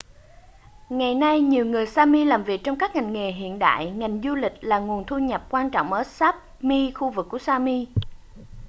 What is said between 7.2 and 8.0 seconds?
của sami